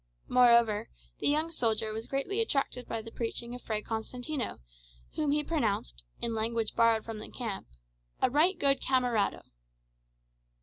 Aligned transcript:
Moreover, 0.27 0.89
the 1.19 1.27
young 1.27 1.51
soldier 1.51 1.93
was 1.93 2.07
greatly 2.07 2.41
attracted 2.41 2.87
by 2.87 3.03
the 3.03 3.11
preaching 3.11 3.53
of 3.53 3.61
Fray 3.61 3.83
Constantino, 3.83 4.57
whom 5.15 5.29
he 5.29 5.43
pronounced, 5.43 6.03
in 6.19 6.33
language 6.33 6.73
borrowed 6.75 7.05
from 7.05 7.19
the 7.19 7.29
camp, 7.29 7.67
"a 8.19 8.27
right 8.27 8.57
good 8.57 8.81
camerado." 8.83 9.43